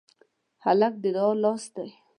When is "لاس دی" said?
1.43-1.89